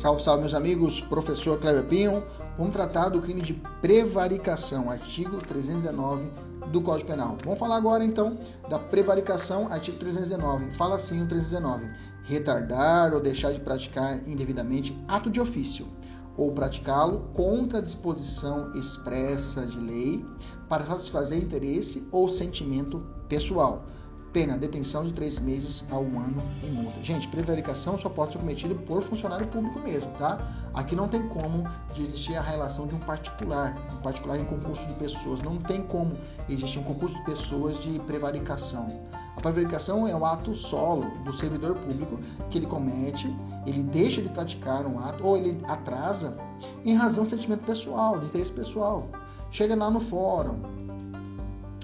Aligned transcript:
Salve, 0.00 0.22
salve, 0.22 0.40
meus 0.40 0.54
amigos. 0.54 0.98
Professor 0.98 1.60
Cleber 1.60 1.84
Pinho. 1.84 2.24
Vamos 2.56 2.72
tratar 2.72 3.10
do 3.10 3.20
crime 3.20 3.42
de 3.42 3.52
prevaricação, 3.82 4.88
artigo 4.88 5.36
319 5.44 6.24
do 6.72 6.80
Código 6.80 7.10
Penal. 7.10 7.36
Vamos 7.44 7.58
falar 7.58 7.76
agora, 7.76 8.02
então, 8.02 8.38
da 8.70 8.78
prevaricação, 8.78 9.70
artigo 9.70 9.98
319. 9.98 10.70
Fala 10.70 10.94
assim 10.94 11.22
o 11.22 11.28
319. 11.28 11.84
Retardar 12.22 13.12
ou 13.12 13.20
deixar 13.20 13.52
de 13.52 13.60
praticar 13.60 14.26
indevidamente 14.26 14.98
ato 15.06 15.28
de 15.28 15.38
ofício 15.38 15.86
ou 16.34 16.50
praticá-lo 16.50 17.28
contra 17.34 17.80
a 17.80 17.82
disposição 17.82 18.72
expressa 18.74 19.66
de 19.66 19.78
lei 19.78 20.24
para 20.66 20.86
satisfazer 20.86 21.42
interesse 21.42 22.08
ou 22.10 22.30
sentimento 22.30 23.04
pessoal 23.28 23.84
Pena, 24.32 24.56
detenção 24.56 25.04
de 25.04 25.12
três 25.12 25.40
meses 25.40 25.84
a 25.90 25.98
um 25.98 26.20
ano 26.20 26.40
e 26.62 26.66
multa. 26.66 27.02
Gente, 27.02 27.26
prevaricação 27.26 27.98
só 27.98 28.08
pode 28.08 28.32
ser 28.32 28.38
cometido 28.38 28.76
por 28.76 29.02
funcionário 29.02 29.46
público 29.48 29.80
mesmo, 29.80 30.08
tá? 30.12 30.38
Aqui 30.72 30.94
não 30.94 31.08
tem 31.08 31.26
como 31.28 31.68
existir 31.98 32.36
a 32.36 32.42
relação 32.42 32.86
de 32.86 32.94
um 32.94 33.00
particular, 33.00 33.74
um 33.92 34.02
particular 34.02 34.38
em 34.38 34.44
concurso 34.44 34.86
de 34.86 34.94
pessoas. 34.94 35.42
Não 35.42 35.56
tem 35.56 35.82
como 35.82 36.12
existir 36.48 36.78
um 36.78 36.84
concurso 36.84 37.16
de 37.16 37.24
pessoas 37.24 37.82
de 37.82 37.98
prevaricação. 38.00 39.00
A 39.36 39.40
prevaricação 39.40 40.06
é 40.06 40.14
o 40.14 40.24
ato 40.24 40.54
solo 40.54 41.10
do 41.24 41.34
servidor 41.34 41.74
público 41.74 42.20
que 42.50 42.58
ele 42.58 42.66
comete, 42.66 43.34
ele 43.66 43.82
deixa 43.82 44.22
de 44.22 44.28
praticar 44.28 44.86
um 44.86 45.00
ato 45.00 45.26
ou 45.26 45.36
ele 45.36 45.58
atrasa 45.66 46.36
em 46.84 46.94
razão 46.94 47.24
de 47.24 47.30
sentimento 47.30 47.64
pessoal, 47.64 48.18
de 48.18 48.26
interesse 48.26 48.52
pessoal. 48.52 49.08
Chega 49.50 49.74
lá 49.74 49.90
no 49.90 49.98
fórum, 49.98 50.60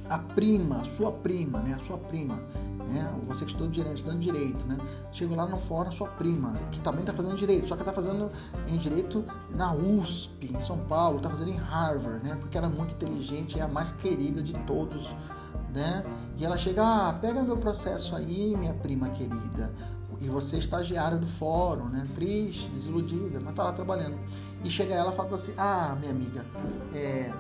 a 0.09 0.19
prima, 0.19 0.85
sua 0.85 1.13
prima, 1.13 1.61
né? 1.61 1.75
A 1.75 1.85
sua 1.85 1.99
prima, 1.99 2.37
né? 2.89 3.13
Você 3.27 3.45
que 3.45 3.51
estuda 3.53 3.71
direito, 3.71 3.97
estudando 3.97 4.21
direito, 4.21 4.67
né? 4.67 4.79
Chega 5.13 5.35
lá 5.35 5.47
no 5.47 5.59
fórum, 5.59 5.91
sua 5.93 6.09
prima, 6.09 6.53
que 6.71 6.81
também 6.81 7.01
está 7.01 7.13
fazendo 7.13 7.37
direito, 7.37 7.69
só 7.69 7.75
que 7.75 7.83
está 7.83 7.93
fazendo 7.93 8.31
em 8.67 8.77
direito 8.77 9.25
na 9.55 9.75
USP, 9.75 10.53
em 10.55 10.61
São 10.61 10.79
Paulo, 10.79 11.19
está 11.19 11.31
fazendo 11.31 11.51
em 11.51 11.57
Harvard, 11.57 12.25
né? 12.25 12.37
Porque 12.41 12.57
ela 12.57 12.67
é 12.67 12.71
muito 12.71 12.93
inteligente, 12.95 13.59
é 13.59 13.63
a 13.63 13.69
mais 13.69 13.93
querida 13.93 14.43
de 14.43 14.53
todos, 14.61 15.15
né? 15.75 16.05
E 16.37 16.45
ela 16.45 16.57
chega, 16.57 16.83
ah, 16.83 17.13
pega 17.13 17.43
meu 17.43 17.57
processo 17.57 18.15
aí, 18.15 18.57
minha 18.57 18.75
prima 18.75 19.09
querida. 19.11 19.73
E 20.21 20.29
você 20.29 20.57
é 20.57 20.59
estagiária 20.59 21.19
do 21.19 21.27
fórum, 21.27 21.89
né? 21.89 22.03
Triste, 22.15 22.71
desiludida, 22.71 23.39
mas 23.41 23.55
tá 23.55 23.65
lá 23.65 23.73
trabalhando. 23.73 24.19
E 24.65 24.71
chega 24.71 24.95
ela 24.95 25.13
e 25.13 25.15
fala 25.15 25.35
assim, 25.35 25.53
ah, 25.59 25.95
minha 25.99 26.13
amiga, 26.13 26.45
é, 26.95 27.31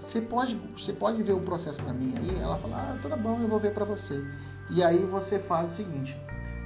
você 0.00 0.20
pode, 0.20 0.56
você 0.76 0.92
pode 0.92 1.22
ver 1.22 1.32
o 1.32 1.40
processo 1.40 1.82
para 1.82 1.92
mim 1.92 2.16
aí? 2.16 2.40
Ela 2.40 2.56
fala, 2.56 2.76
ah, 2.76 2.98
tudo 3.00 3.16
bom, 3.16 3.38
eu 3.40 3.48
vou 3.48 3.60
ver 3.60 3.72
para 3.72 3.84
você. 3.84 4.24
E 4.70 4.82
aí 4.82 4.98
você 5.04 5.38
faz 5.38 5.72
o 5.72 5.76
seguinte, 5.76 6.16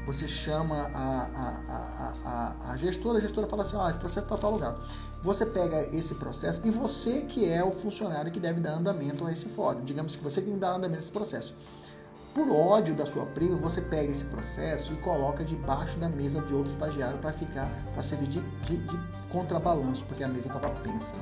você 0.07 0.29
chama 0.29 0.91
a, 0.95 1.29
a, 1.35 2.13
a, 2.25 2.73
a, 2.73 2.77
gestora, 2.77 3.19
a 3.19 3.21
gestora 3.21 3.47
fala 3.47 3.63
assim, 3.63 3.77
ah, 3.79 3.91
esse 3.91 3.99
processo 3.99 4.27
está 4.27 4.37
tal 4.37 4.53
lugar. 4.53 4.77
Você 5.23 5.45
pega 5.45 5.89
esse 5.97 6.15
processo 6.15 6.61
e 6.65 6.71
você 6.71 7.23
que 7.23 7.49
é 7.49 7.65
o 7.65 7.73
funcionário 7.73 8.31
que 8.31 8.39
deve 8.39 8.61
dar 8.61 8.75
andamento 8.75 9.27
a 9.27 9.33
esse 9.33 9.47
fórum. 9.47 9.83
Digamos 9.85 10.15
que 10.15 10.23
você 10.23 10.41
tem 10.41 10.55
que 10.55 10.61
dar 10.61 10.75
andamento 10.75 11.01
a 11.01 11.01
esse 11.01 11.13
processo. 11.13 11.55
Por 12.35 12.51
ódio 12.51 12.95
da 12.95 13.07
sua 13.07 13.25
prima, 13.27 13.57
você 13.57 13.81
pega 13.81 14.11
esse 14.11 14.25
processo 14.25 14.93
e 14.93 14.97
coloca 14.97 15.45
debaixo 15.45 15.97
da 15.98 16.09
mesa 16.09 16.41
de 16.43 16.53
outro 16.53 16.71
estagiário 16.73 17.17
para 17.19 17.33
ficar, 17.33 17.71
para 17.95 18.03
servir 18.03 18.27
de, 18.27 18.41
de, 18.67 18.77
de 18.77 18.98
contrabalanço, 19.31 20.05
porque 20.05 20.25
a 20.25 20.29
mesa 20.29 20.48
estava 20.48 20.71
pensa. 20.81 21.15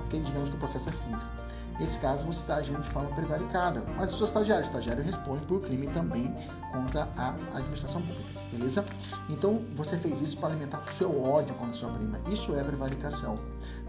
Porque 0.00 0.18
digamos 0.18 0.50
que 0.50 0.56
o 0.56 0.58
processo 0.58 0.88
é 0.88 0.92
físico. 0.92 1.47
Nesse 1.78 1.98
caso, 1.98 2.26
você 2.26 2.40
está 2.40 2.56
agindo 2.56 2.82
de 2.82 2.90
forma 2.90 3.08
prevaricada. 3.10 3.82
Mas 3.96 4.12
o 4.12 4.16
seu 4.16 4.26
estagiário, 4.26 4.64
o 4.64 4.66
estagiário 4.66 5.04
responde 5.04 5.44
por 5.44 5.60
crime 5.60 5.86
também 5.88 6.34
contra 6.72 7.08
a 7.16 7.34
administração 7.54 8.02
pública, 8.02 8.40
beleza? 8.52 8.84
Então, 9.28 9.62
você 9.74 9.96
fez 9.96 10.20
isso 10.20 10.36
para 10.36 10.48
alimentar 10.48 10.82
o 10.86 10.92
seu 10.92 11.22
ódio 11.22 11.54
contra 11.54 11.74
a 11.74 11.78
sua 11.78 11.90
prima. 11.90 12.18
Isso 12.28 12.54
é 12.54 12.62
prevaricação. 12.62 13.38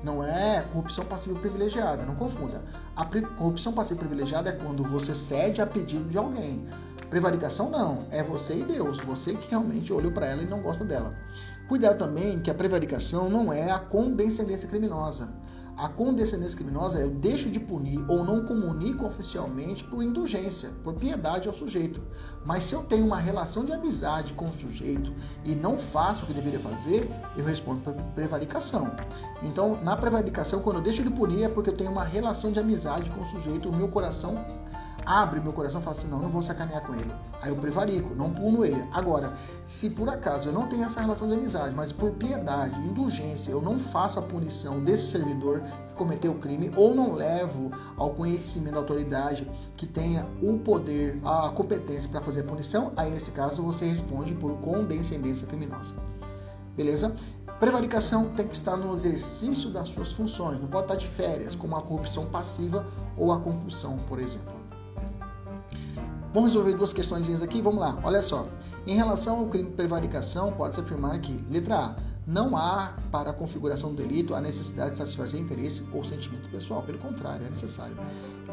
Não 0.03 0.23
é 0.23 0.61
corrupção 0.71 1.03
passiva 1.05 1.37
privilegiada, 1.39 2.05
não 2.05 2.15
confunda. 2.15 2.63
A 2.95 3.05
corrupção 3.05 3.73
passiva 3.73 3.99
privilegiada 3.99 4.49
é 4.49 4.53
quando 4.53 4.83
você 4.83 5.13
cede 5.15 5.61
a 5.61 5.65
pedido 5.65 6.07
de 6.09 6.17
alguém. 6.17 6.67
Prevaricação 7.09 7.71
não, 7.71 8.05
é 8.11 8.23
você 8.23 8.59
e 8.59 8.63
Deus, 8.63 8.99
você 8.99 9.33
que 9.33 9.49
realmente 9.49 9.91
olhou 9.91 10.11
para 10.11 10.27
ela 10.27 10.43
e 10.43 10.45
não 10.45 10.61
gosta 10.61 10.85
dela. 10.85 11.13
Cuidado 11.67 11.97
também 11.97 12.39
que 12.39 12.51
a 12.51 12.53
prevaricação 12.53 13.29
não 13.29 13.51
é 13.51 13.71
a 13.71 13.79
condescendência 13.79 14.67
criminosa. 14.67 15.29
A 15.79 15.87
condescendência 15.87 16.57
criminosa 16.57 16.99
eu 16.99 17.09
deixo 17.09 17.49
de 17.49 17.57
punir 17.57 18.03
ou 18.09 18.21
não 18.21 18.43
comunico 18.43 19.05
oficialmente 19.05 19.81
por 19.85 20.03
indulgência, 20.03 20.71
por 20.83 20.93
piedade 20.93 21.47
ao 21.47 21.53
sujeito. 21.53 22.01
Mas 22.45 22.65
se 22.65 22.75
eu 22.75 22.83
tenho 22.83 23.05
uma 23.05 23.17
relação 23.17 23.63
de 23.63 23.71
amizade 23.71 24.33
com 24.33 24.43
o 24.43 24.53
sujeito 24.53 25.13
e 25.45 25.55
não 25.55 25.79
faço 25.79 26.23
o 26.23 26.27
que 26.27 26.33
deveria 26.33 26.59
fazer, 26.59 27.09
eu 27.37 27.45
respondo 27.45 27.79
por 27.79 27.93
prevaricação. 28.13 28.91
Então, 29.41 29.81
na 29.81 29.95
prevaricação, 29.95 30.59
quando 30.59 30.79
eu 30.79 30.83
deixo 30.83 31.01
de 31.01 31.09
punir, 31.09 31.43
é 31.43 31.47
porque 31.47 31.69
eu 31.69 31.77
tenho 31.77 31.91
uma 31.91 32.03
relação 32.03 32.51
de 32.51 32.59
amizade 32.59 33.09
com 33.11 33.21
o 33.21 33.25
sujeito, 33.25 33.69
o 33.69 33.73
meu 33.73 33.87
coração 33.87 34.35
abre 35.05 35.39
meu 35.39 35.53
coração 35.53 35.79
e 35.79 35.83
fala 35.83 35.95
assim: 35.95 36.07
não, 36.07 36.19
não 36.19 36.29
vou 36.29 36.41
sacanear 36.41 36.81
com 36.85 36.93
ele. 36.93 37.11
Aí 37.41 37.49
eu 37.49 37.55
prevarico, 37.55 38.13
não 38.15 38.31
puno 38.31 38.65
ele. 38.65 38.83
Agora, 38.91 39.33
se 39.63 39.89
por 39.89 40.09
acaso 40.09 40.49
eu 40.49 40.53
não 40.53 40.67
tenho 40.67 40.83
essa 40.83 41.01
relação 41.01 41.27
de 41.27 41.35
amizade, 41.35 41.75
mas 41.75 41.91
por 41.91 42.11
piedade, 42.11 42.79
indulgência, 42.81 43.51
eu 43.51 43.61
não 43.61 43.77
faço 43.77 44.19
a 44.19 44.21
punição 44.21 44.83
desse 44.83 45.11
servidor 45.11 45.61
que 45.89 45.93
cometeu 45.95 46.31
o 46.31 46.39
crime, 46.39 46.71
ou 46.75 46.93
não 46.93 47.13
levo 47.13 47.71
ao 47.97 48.11
conhecimento 48.11 48.73
da 48.73 48.79
autoridade 48.79 49.49
que 49.75 49.87
tenha 49.87 50.25
o 50.41 50.57
poder, 50.59 51.19
a 51.23 51.49
competência 51.49 52.09
para 52.09 52.21
fazer 52.21 52.41
a 52.41 52.43
punição, 52.43 52.91
aí 52.95 53.09
nesse 53.09 53.31
caso 53.31 53.63
você 53.63 53.85
responde 53.85 54.33
por 54.35 54.57
condescendência 54.57 55.47
criminosa. 55.47 55.93
Beleza? 56.75 57.13
Prevaricação 57.59 58.29
tem 58.35 58.47
que 58.47 58.55
estar 58.55 58.77
no 58.77 58.95
exercício 58.95 59.69
das 59.69 59.89
suas 59.89 60.13
funções, 60.13 60.61
não 60.61 60.67
pode 60.67 60.85
estar 60.85 60.95
de 60.95 61.07
férias, 61.07 61.53
como 61.55 61.75
a 61.75 61.81
corrupção 61.81 62.25
passiva 62.25 62.85
ou 63.17 63.33
a 63.33 63.39
concussão, 63.39 63.97
por 64.07 64.17
exemplo. 64.17 64.58
Vamos 66.31 66.49
resolver 66.49 66.75
duas 66.75 66.93
questões 66.93 67.41
aqui, 67.41 67.59
vamos 67.59 67.79
lá. 67.79 67.97
Olha 68.03 68.21
só. 68.21 68.47
Em 68.85 68.95
relação 68.95 69.39
ao 69.39 69.47
crime 69.47 69.69
de 69.69 69.75
prevaricação, 69.75 70.51
pode-se 70.53 70.79
afirmar 70.79 71.19
que, 71.19 71.43
letra 71.49 71.75
A, 71.75 71.95
não 72.27 72.55
há 72.55 72.93
para 73.11 73.31
a 73.31 73.33
configuração 73.33 73.95
do 73.95 74.03
delito 74.03 74.35
a 74.35 74.41
necessidade 74.41 74.91
de 74.91 74.97
satisfazer 74.97 75.41
interesse 75.41 75.83
ou 75.91 76.05
sentimento 76.05 76.47
pessoal, 76.49 76.83
pelo 76.83 76.99
contrário, 76.99 77.47
é 77.47 77.49
necessário. 77.49 77.97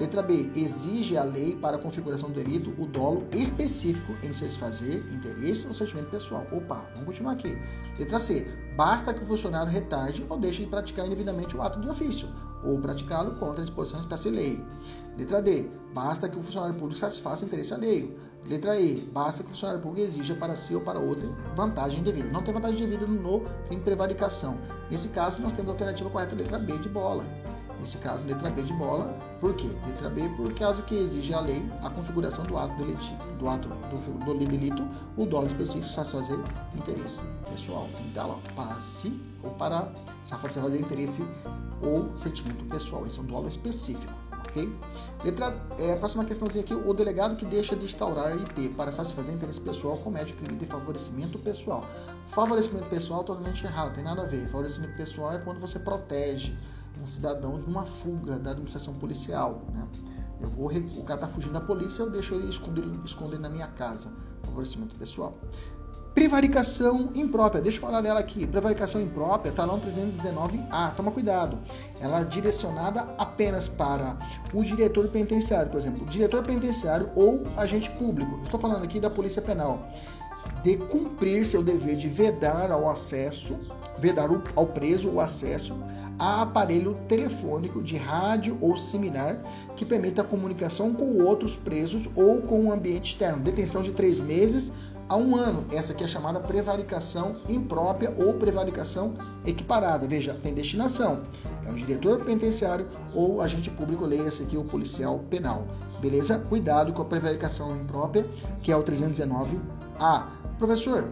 Letra 0.00 0.22
B, 0.22 0.50
exige 0.56 1.18
a 1.18 1.22
lei 1.22 1.54
para 1.56 1.76
a 1.76 1.78
configuração 1.78 2.30
do 2.30 2.34
delito 2.34 2.74
o 2.78 2.86
dolo 2.86 3.26
específico 3.32 4.14
em 4.22 4.32
satisfazer 4.32 5.04
interesse 5.12 5.66
ou 5.66 5.74
sentimento 5.74 6.08
pessoal. 6.08 6.46
Opa, 6.50 6.86
vamos 6.94 7.04
continuar 7.04 7.32
aqui. 7.32 7.58
Letra 7.98 8.18
C, 8.18 8.46
basta 8.74 9.12
que 9.12 9.22
o 9.22 9.26
funcionário 9.26 9.70
retarde 9.70 10.24
ou 10.26 10.38
deixe 10.38 10.64
de 10.64 10.70
praticar 10.70 11.04
indevidamente 11.04 11.54
o 11.54 11.60
ato 11.60 11.78
de 11.78 11.88
ofício, 11.90 12.28
ou 12.64 12.80
praticá-lo 12.80 13.32
contra 13.32 13.60
a 13.60 13.64
disposição 13.64 14.00
espécie 14.00 14.30
lei. 14.30 14.64
Letra 15.16 15.40
D. 15.40 15.68
Basta 15.94 16.28
que 16.28 16.38
o 16.38 16.42
funcionário 16.42 16.74
público 16.74 16.98
satisfaça 16.98 17.44
interesse 17.44 17.72
alheio. 17.72 18.18
Letra 18.46 18.78
E. 18.78 18.96
Basta 19.12 19.42
que 19.42 19.48
o 19.48 19.52
funcionário 19.52 19.82
público 19.82 20.06
exija 20.06 20.34
para 20.34 20.54
si 20.54 20.74
ou 20.74 20.80
para 20.80 20.98
outro 20.98 21.34
vantagem 21.56 22.02
devida. 22.02 22.28
Não 22.30 22.42
tem 22.42 22.52
vantagem 22.52 22.76
devida 22.76 23.06
no 23.06 23.40
crime 23.40 23.76
de 23.76 23.80
prevaricação. 23.82 24.58
Nesse 24.90 25.08
caso, 25.08 25.40
nós 25.40 25.52
temos 25.52 25.70
a 25.70 25.72
alternativa 25.72 26.10
correta, 26.10 26.34
letra 26.34 26.58
B 26.58 26.78
de 26.78 26.88
bola. 26.88 27.24
Nesse 27.80 27.98
caso, 27.98 28.26
letra 28.26 28.50
B 28.50 28.62
de 28.62 28.72
bola. 28.74 29.14
Por 29.40 29.54
quê? 29.54 29.68
Letra 29.86 30.08
B, 30.10 30.28
por 30.36 30.52
caso 30.54 30.82
que 30.84 30.94
exige 30.96 31.32
a 31.34 31.40
lei 31.40 31.62
a 31.82 31.90
configuração 31.90 32.44
do 32.44 32.56
ato 32.56 32.74
delitivo, 32.76 33.16
do 33.38 33.48
ato 33.48 33.68
do, 33.68 34.24
do 34.24 34.34
delito, 34.34 34.86
o 35.16 35.26
dolo 35.26 35.46
específico 35.46 35.86
satisfazer 35.86 36.38
interesse 36.74 37.22
pessoal. 37.50 37.88
Tem 37.92 38.02
que 38.02 38.08
estar 38.08 38.26
lá 38.26 38.38
para 38.54 38.78
si 38.80 39.20
ou 39.42 39.50
para 39.50 39.92
satisfazer 40.24 40.80
interesse 40.80 41.24
ou 41.82 42.16
sentimento 42.16 42.64
pessoal. 42.66 43.06
Esse 43.06 43.18
é 43.18 43.22
um 43.22 43.26
dolo 43.26 43.48
específico, 43.48 44.12
ok? 44.56 44.72
Letra, 45.24 45.54
é, 45.78 45.92
a 45.92 45.96
próxima 45.96 46.24
questãozinha 46.24 46.64
aqui, 46.64 46.74
o 46.74 46.94
delegado 46.94 47.36
que 47.36 47.44
deixa 47.44 47.76
de 47.76 47.84
instaurar 47.84 48.36
IP 48.36 48.70
para 48.70 48.90
satisfazer 48.90 49.34
interesse 49.34 49.60
pessoal 49.60 49.98
comete 49.98 50.32
o 50.32 50.36
crime 50.36 50.58
de 50.58 50.66
favorecimento 50.66 51.38
pessoal. 51.38 51.84
Favorecimento 52.28 52.86
pessoal 52.86 53.22
totalmente 53.22 53.64
errado, 53.64 53.94
tem 53.94 54.04
nada 54.04 54.22
a 54.22 54.26
ver. 54.26 54.46
Favorecimento 54.46 54.96
pessoal 54.96 55.32
é 55.32 55.38
quando 55.38 55.60
você 55.60 55.78
protege 55.78 56.56
um 57.02 57.06
cidadão 57.06 57.60
de 57.60 57.66
uma 57.66 57.84
fuga 57.84 58.38
da 58.38 58.52
administração 58.52 58.94
policial, 58.94 59.62
né? 59.72 59.86
Eu 60.40 60.50
vou, 60.50 60.70
o 60.70 61.02
cara 61.02 61.20
tá 61.20 61.28
fugindo 61.28 61.54
da 61.54 61.60
polícia, 61.60 62.02
eu 62.02 62.10
deixo 62.10 62.34
ele 62.34 62.48
esconder, 62.48 62.84
esconder 63.04 63.38
na 63.38 63.48
minha 63.48 63.68
casa. 63.68 64.12
Favorecimento 64.42 64.94
pessoal. 64.96 65.38
Prevaricação 66.16 67.10
imprópria, 67.14 67.60
deixa 67.60 67.76
eu 67.76 67.82
falar 67.82 68.00
dela 68.00 68.18
aqui. 68.18 68.46
Prevaricação 68.46 69.02
imprópria 69.02 69.52
lá 69.54 69.66
no 69.66 69.78
319A, 69.78 70.94
toma 70.96 71.10
cuidado. 71.10 71.58
Ela 72.00 72.20
é 72.20 72.24
direcionada 72.24 73.06
apenas 73.18 73.68
para 73.68 74.16
o 74.54 74.64
diretor 74.64 75.08
penitenciário, 75.08 75.70
por 75.70 75.76
exemplo, 75.76 76.06
diretor 76.06 76.42
penitenciário 76.42 77.10
ou 77.14 77.42
agente 77.54 77.90
público. 77.90 78.40
Estou 78.42 78.58
falando 78.58 78.82
aqui 78.82 78.98
da 78.98 79.10
Polícia 79.10 79.42
Penal. 79.42 79.90
De 80.64 80.78
cumprir 80.78 81.44
seu 81.44 81.62
dever 81.62 81.96
de 81.96 82.08
vedar 82.08 82.70
ao 82.70 82.88
acesso, 82.88 83.54
vedar 83.98 84.30
ao 84.54 84.66
preso 84.68 85.10
o 85.10 85.20
acesso 85.20 85.76
a 86.18 86.40
aparelho 86.40 86.96
telefônico 87.06 87.82
de 87.82 87.96
rádio 87.96 88.56
ou 88.62 88.78
similar 88.78 89.36
que 89.76 89.84
permita 89.84 90.22
a 90.22 90.24
comunicação 90.24 90.94
com 90.94 91.22
outros 91.22 91.54
presos 91.54 92.08
ou 92.16 92.40
com 92.40 92.60
o 92.60 92.64
um 92.64 92.72
ambiente 92.72 93.10
externo. 93.10 93.42
Detenção 93.42 93.82
de 93.82 93.92
três 93.92 94.18
meses 94.18 94.72
a 95.08 95.16
um 95.16 95.36
ano. 95.36 95.64
Essa 95.70 95.92
aqui 95.92 96.04
é 96.04 96.08
chamada 96.08 96.40
prevaricação 96.40 97.36
imprópria 97.48 98.14
ou 98.18 98.34
prevaricação 98.34 99.14
equiparada. 99.44 100.06
Veja, 100.06 100.34
tem 100.34 100.54
destinação. 100.54 101.22
É 101.66 101.70
o 101.70 101.74
diretor 101.74 102.24
penitenciário 102.24 102.88
ou 103.14 103.40
agente 103.40 103.70
público, 103.70 104.04
leia 104.04 104.28
esse 104.28 104.42
aqui, 104.42 104.56
o 104.56 104.64
policial 104.64 105.20
penal. 105.30 105.66
Beleza? 106.00 106.38
Cuidado 106.38 106.92
com 106.92 107.02
a 107.02 107.06
prevaricação 107.06 107.76
imprópria, 107.76 108.26
que 108.62 108.70
é 108.70 108.76
o 108.76 108.82
319A. 108.82 110.26
Professor, 110.58 111.08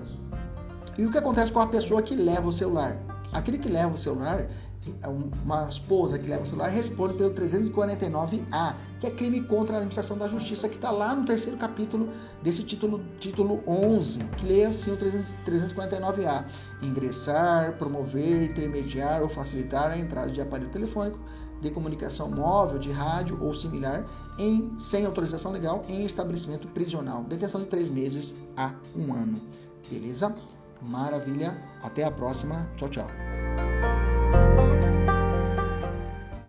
e 0.96 1.04
o 1.04 1.10
que 1.10 1.18
acontece 1.18 1.52
com 1.52 1.60
a 1.60 1.66
pessoa 1.66 2.02
que 2.02 2.14
leva 2.14 2.48
o 2.48 2.52
celular? 2.52 2.96
Aquele 3.32 3.58
que 3.58 3.68
leva 3.68 3.94
o 3.94 3.98
celular, 3.98 4.46
uma 5.44 5.68
esposa 5.68 6.18
que 6.18 6.26
leva 6.26 6.42
o 6.42 6.46
celular 6.46 6.68
responde 6.68 7.14
pelo 7.14 7.34
349A, 7.34 8.74
que 9.00 9.06
é 9.06 9.10
crime 9.10 9.42
contra 9.42 9.74
a 9.74 9.78
administração 9.78 10.16
da 10.16 10.28
justiça, 10.28 10.68
que 10.68 10.76
está 10.76 10.90
lá 10.90 11.14
no 11.14 11.24
terceiro 11.24 11.58
capítulo 11.58 12.08
desse 12.42 12.62
título, 12.62 13.02
título 13.18 13.62
11, 13.66 14.24
que 14.36 14.46
lê 14.46 14.64
assim 14.64 14.92
o 14.92 14.96
349A: 14.96 16.44
ingressar, 16.82 17.76
promover, 17.78 18.42
intermediar 18.42 19.22
ou 19.22 19.28
facilitar 19.28 19.90
a 19.90 19.98
entrada 19.98 20.30
de 20.30 20.40
aparelho 20.40 20.70
telefônico 20.70 21.18
de 21.60 21.70
comunicação 21.70 22.30
móvel, 22.30 22.78
de 22.78 22.90
rádio 22.90 23.38
ou 23.40 23.54
similar, 23.54 24.04
em, 24.38 24.72
sem 24.78 25.06
autorização 25.06 25.50
legal, 25.50 25.82
em 25.88 26.04
estabelecimento 26.04 26.68
prisional. 26.68 27.24
Detenção 27.24 27.62
de 27.62 27.66
três 27.66 27.88
meses 27.88 28.34
a 28.56 28.72
um 28.94 29.14
ano. 29.14 29.40
Beleza? 29.90 30.34
Maravilha. 30.82 31.56
Até 31.82 32.04
a 32.04 32.10
próxima. 32.10 32.68
Tchau, 32.76 32.88
tchau. 32.88 33.06